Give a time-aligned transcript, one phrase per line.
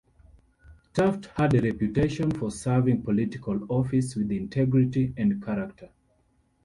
[0.95, 5.91] Taft had a reputation for serving political office with integrity and character.